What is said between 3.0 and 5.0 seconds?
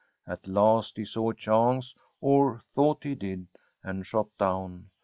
he did, and shot down.